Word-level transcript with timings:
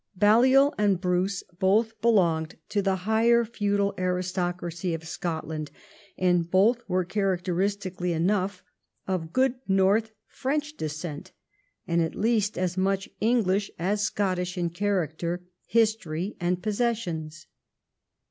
Balliol 0.15 0.73
and 0.79 0.99
Bruce 0.99 1.43
both 1.59 2.01
belonged 2.01 2.57
to 2.69 2.81
the 2.81 2.95
higher 3.05 3.45
feudal 3.45 3.93
aristocracy 3.99 4.95
of 4.95 5.07
Scotland, 5.07 5.69
and 6.17 6.49
both 6.49 6.81
were, 6.89 7.05
characteristically 7.05 8.11
enough, 8.11 8.63
of 9.07 9.31
good 9.31 9.59
north 9.67 10.09
French 10.25 10.75
descent, 10.75 11.33
and 11.87 12.01
at 12.01 12.15
least 12.15 12.57
as 12.57 12.75
much 12.75 13.09
English 13.19 13.69
as 13.77 14.01
Scottish 14.01 14.57
in 14.57 14.71
character, 14.71 15.43
history, 15.67 16.35
and 16.39 16.63
posses 16.63 16.97
sions. 16.97 17.45